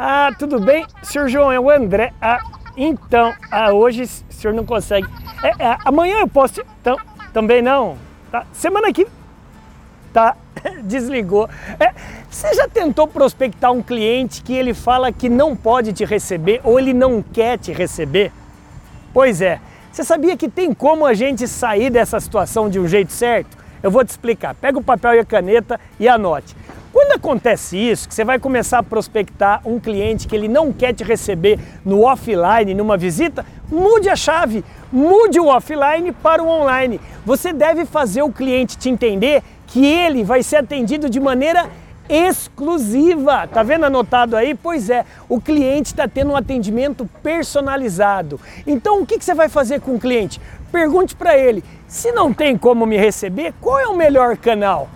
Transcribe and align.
Ah, 0.00 0.30
tudo 0.38 0.60
bem? 0.60 0.86
Senhor 1.02 1.28
João, 1.28 1.50
é 1.50 1.58
o 1.58 1.68
André. 1.68 2.12
Ah, 2.22 2.38
então, 2.76 3.34
ah, 3.50 3.72
hoje 3.72 4.04
o 4.04 4.32
senhor 4.32 4.54
não 4.54 4.64
consegue. 4.64 5.08
É, 5.42 5.48
é, 5.48 5.76
amanhã 5.84 6.20
eu 6.20 6.28
posso. 6.28 6.62
Então, 6.80 6.96
também 7.32 7.60
não. 7.60 7.98
Tá. 8.30 8.46
Semana 8.52 8.92
que. 8.92 9.08
Tá, 10.12 10.36
desligou. 10.84 11.50
É, 11.80 11.92
você 12.30 12.54
já 12.54 12.68
tentou 12.68 13.08
prospectar 13.08 13.72
um 13.72 13.82
cliente 13.82 14.40
que 14.40 14.52
ele 14.52 14.72
fala 14.72 15.10
que 15.10 15.28
não 15.28 15.56
pode 15.56 15.92
te 15.92 16.04
receber 16.04 16.60
ou 16.62 16.78
ele 16.78 16.94
não 16.94 17.20
quer 17.20 17.58
te 17.58 17.72
receber? 17.72 18.30
Pois 19.12 19.42
é. 19.42 19.60
Você 19.90 20.04
sabia 20.04 20.36
que 20.36 20.48
tem 20.48 20.72
como 20.72 21.04
a 21.04 21.12
gente 21.12 21.48
sair 21.48 21.90
dessa 21.90 22.20
situação 22.20 22.70
de 22.70 22.78
um 22.78 22.86
jeito 22.86 23.12
certo? 23.12 23.58
Eu 23.82 23.90
vou 23.90 24.04
te 24.04 24.10
explicar. 24.10 24.54
Pega 24.54 24.78
o 24.78 24.82
papel 24.82 25.14
e 25.14 25.18
a 25.18 25.24
caneta 25.24 25.80
e 25.98 26.06
anote. 26.06 26.54
Acontece 27.18 27.76
isso, 27.76 28.08
que 28.08 28.14
você 28.14 28.24
vai 28.24 28.38
começar 28.38 28.78
a 28.78 28.82
prospectar 28.82 29.60
um 29.64 29.80
cliente 29.80 30.28
que 30.28 30.36
ele 30.36 30.46
não 30.46 30.72
quer 30.72 30.94
te 30.94 31.02
receber 31.02 31.58
no 31.84 32.02
offline, 32.02 32.72
numa 32.74 32.96
visita, 32.96 33.44
mude 33.68 34.08
a 34.08 34.14
chave, 34.14 34.64
mude 34.92 35.40
o 35.40 35.46
offline 35.46 36.12
para 36.12 36.40
o 36.40 36.48
online. 36.48 37.00
Você 37.26 37.52
deve 37.52 37.84
fazer 37.84 38.22
o 38.22 38.30
cliente 38.30 38.78
te 38.78 38.88
entender 38.88 39.42
que 39.66 39.84
ele 39.84 40.22
vai 40.22 40.44
ser 40.44 40.58
atendido 40.58 41.10
de 41.10 41.18
maneira 41.18 41.68
exclusiva. 42.08 43.48
Tá 43.48 43.64
vendo 43.64 43.86
anotado 43.86 44.36
aí? 44.36 44.54
Pois 44.54 44.88
é, 44.88 45.04
o 45.28 45.40
cliente 45.40 45.86
está 45.86 46.06
tendo 46.06 46.30
um 46.30 46.36
atendimento 46.36 47.04
personalizado. 47.20 48.40
Então 48.64 49.02
o 49.02 49.06
que, 49.06 49.18
que 49.18 49.24
você 49.24 49.34
vai 49.34 49.48
fazer 49.48 49.80
com 49.80 49.96
o 49.96 49.98
cliente? 49.98 50.40
Pergunte 50.70 51.16
para 51.16 51.36
ele: 51.36 51.64
se 51.88 52.12
não 52.12 52.32
tem 52.32 52.56
como 52.56 52.86
me 52.86 52.96
receber, 52.96 53.52
qual 53.60 53.80
é 53.80 53.88
o 53.88 53.96
melhor 53.96 54.36
canal? 54.36 54.88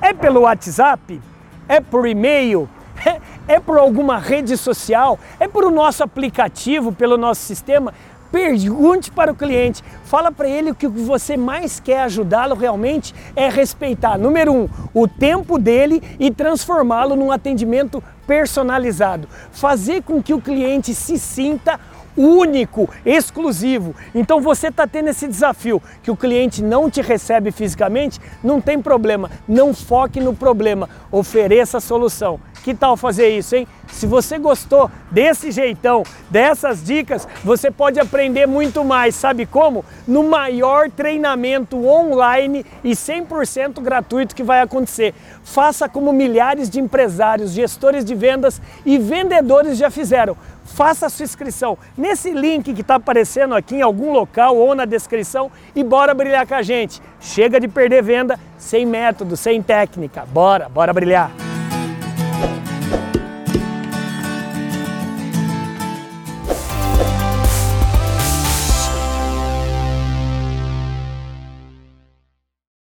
É 0.00 0.14
pelo 0.14 0.40
WhatsApp? 0.40 1.20
É 1.68 1.80
por 1.80 2.06
e-mail? 2.06 2.68
É, 3.48 3.60
por 3.60 3.78
alguma 3.78 4.18
rede 4.18 4.56
social? 4.56 5.16
É 5.38 5.46
por 5.46 5.64
o 5.64 5.70
nosso 5.70 6.02
aplicativo, 6.02 6.90
pelo 6.90 7.16
nosso 7.16 7.42
sistema? 7.42 7.94
Pergunte 8.32 9.10
para 9.10 9.30
o 9.30 9.36
cliente, 9.36 9.84
fala 10.04 10.32
para 10.32 10.48
ele 10.48 10.74
que 10.74 10.86
o 10.86 10.90
que 10.90 11.00
você 11.00 11.36
mais 11.36 11.78
quer 11.78 12.00
ajudá-lo 12.00 12.56
realmente 12.56 13.14
é 13.36 13.48
respeitar, 13.48 14.18
número 14.18 14.52
um, 14.52 14.68
o 14.92 15.06
tempo 15.06 15.58
dele 15.58 16.02
e 16.18 16.30
transformá-lo 16.30 17.14
num 17.14 17.30
atendimento 17.30 18.02
personalizado. 18.26 19.28
Fazer 19.52 20.02
com 20.02 20.20
que 20.20 20.34
o 20.34 20.40
cliente 20.40 20.92
se 20.92 21.18
sinta 21.18 21.78
único, 22.16 22.88
exclusivo. 23.04 23.94
Então 24.14 24.40
você 24.40 24.68
está 24.68 24.86
tendo 24.86 25.08
esse 25.08 25.28
desafio 25.28 25.82
que 26.02 26.10
o 26.10 26.16
cliente 26.16 26.62
não 26.62 26.90
te 26.90 27.02
recebe 27.02 27.50
fisicamente, 27.50 28.20
não 28.42 28.60
tem 28.60 28.80
problema, 28.80 29.30
não 29.46 29.74
foque 29.74 30.20
no 30.20 30.34
problema, 30.34 30.88
ofereça 31.10 31.78
a 31.78 31.80
solução. 31.80 32.40
Que 32.66 32.74
tal 32.74 32.96
fazer 32.96 33.28
isso, 33.28 33.54
hein? 33.54 33.64
Se 33.86 34.08
você 34.08 34.38
gostou 34.38 34.90
desse 35.08 35.52
jeitão, 35.52 36.02
dessas 36.28 36.82
dicas, 36.82 37.28
você 37.44 37.70
pode 37.70 38.00
aprender 38.00 38.44
muito 38.44 38.84
mais. 38.84 39.14
Sabe 39.14 39.46
como? 39.46 39.84
No 40.04 40.24
maior 40.24 40.90
treinamento 40.90 41.86
online 41.86 42.66
e 42.82 42.90
100% 42.90 43.80
gratuito 43.80 44.34
que 44.34 44.42
vai 44.42 44.62
acontecer. 44.62 45.14
Faça 45.44 45.88
como 45.88 46.12
milhares 46.12 46.68
de 46.68 46.80
empresários, 46.80 47.52
gestores 47.52 48.04
de 48.04 48.16
vendas 48.16 48.60
e 48.84 48.98
vendedores 48.98 49.78
já 49.78 49.88
fizeram 49.88 50.36
faça 50.66 51.06
a 51.06 51.08
sua 51.08 51.22
inscrição 51.22 51.78
nesse 51.96 52.32
link 52.32 52.74
que 52.74 52.80
está 52.80 52.96
aparecendo 52.96 53.54
aqui 53.54 53.76
em 53.76 53.82
algum 53.82 54.12
local 54.12 54.56
ou 54.56 54.74
na 54.74 54.84
descrição 54.84 55.48
e 55.76 55.84
bora 55.84 56.12
brilhar 56.12 56.44
com 56.44 56.56
a 56.56 56.62
gente. 56.62 57.00
Chega 57.20 57.60
de 57.60 57.68
perder 57.68 58.02
venda 58.02 58.36
sem 58.58 58.84
método, 58.84 59.36
sem 59.36 59.62
técnica. 59.62 60.26
Bora, 60.26 60.68
bora 60.68 60.92
brilhar. 60.92 61.30